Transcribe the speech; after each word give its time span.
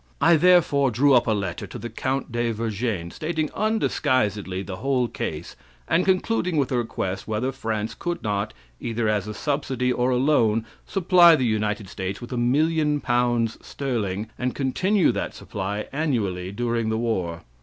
I 0.19 0.35
therefore 0.35 0.89
drew 0.89 1.13
up 1.13 1.27
a 1.27 1.31
letter 1.31 1.67
to 1.67 1.77
the 1.77 1.87
Count 1.91 2.31
De 2.31 2.49
Vergennes, 2.51 3.13
stating 3.13 3.51
undisguisedly 3.53 4.63
the 4.63 4.77
whole 4.77 5.07
case, 5.07 5.55
and 5.87 6.03
concluding 6.05 6.57
with 6.57 6.71
a 6.71 6.77
request 6.77 7.27
whether 7.27 7.51
France 7.51 7.93
could 7.93 8.23
not, 8.23 8.51
either 8.79 9.07
as 9.07 9.27
a 9.27 9.33
subsidy 9.35 9.91
of 9.93 9.99
a 9.99 10.15
loan, 10.15 10.65
supply 10.87 11.35
the 11.35 11.45
United 11.45 11.87
States 11.87 12.19
with 12.19 12.31
a 12.33 12.37
million 12.37 12.99
pounds 12.99 13.59
sterling, 13.63 14.27
and 14.39 14.55
continue 14.55 15.11
that 15.11 15.35
supply, 15.35 15.85
annually, 15.93 16.51
during 16.51 16.89
the 16.89 16.97
war. 16.97 17.43